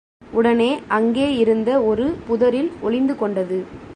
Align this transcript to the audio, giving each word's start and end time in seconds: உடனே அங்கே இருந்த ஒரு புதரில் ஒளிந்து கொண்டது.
உடனே 0.31 0.69
அங்கே 0.87 1.35
இருந்த 1.35 1.81
ஒரு 1.81 2.05
புதரில் 2.27 2.71
ஒளிந்து 2.81 3.15
கொண்டது. 3.15 3.59